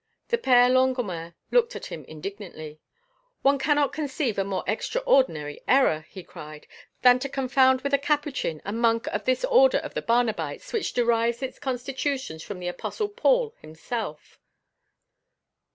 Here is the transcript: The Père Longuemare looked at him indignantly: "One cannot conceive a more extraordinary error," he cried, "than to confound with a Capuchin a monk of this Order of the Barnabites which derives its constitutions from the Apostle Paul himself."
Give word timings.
The 0.29 0.37
Père 0.39 0.71
Longuemare 0.73 1.35
looked 1.51 1.75
at 1.75 1.85
him 1.85 2.05
indignantly: 2.05 2.79
"One 3.43 3.59
cannot 3.59 3.93
conceive 3.93 4.39
a 4.39 4.43
more 4.43 4.63
extraordinary 4.65 5.61
error," 5.67 6.07
he 6.09 6.23
cried, 6.23 6.65
"than 7.03 7.19
to 7.19 7.29
confound 7.29 7.81
with 7.81 7.93
a 7.93 7.99
Capuchin 7.99 8.63
a 8.65 8.73
monk 8.73 9.05
of 9.13 9.25
this 9.25 9.45
Order 9.45 9.77
of 9.77 9.93
the 9.93 10.01
Barnabites 10.01 10.73
which 10.73 10.93
derives 10.93 11.43
its 11.43 11.59
constitutions 11.59 12.41
from 12.41 12.57
the 12.57 12.67
Apostle 12.67 13.09
Paul 13.09 13.53
himself." 13.61 14.39